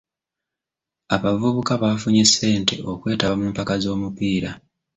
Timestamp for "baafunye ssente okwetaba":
1.81-3.33